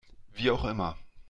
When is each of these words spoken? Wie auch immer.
Wie 0.33 0.49
auch 0.49 0.63
immer. 0.65 0.97